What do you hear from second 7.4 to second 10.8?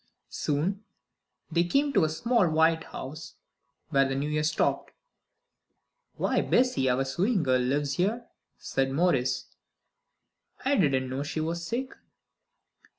girl lives, here," said Maurice. "I